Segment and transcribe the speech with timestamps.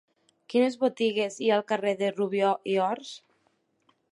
[0.53, 3.13] Quines botigues hi ha al carrer de Rubió i Ors?